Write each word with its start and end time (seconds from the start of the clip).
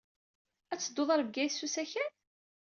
Ad 0.71 0.79
teddud 0.79 1.09
ɣer 1.11 1.21
Bgayet 1.27 1.55
s 1.57 1.65
usakal? 1.65 2.11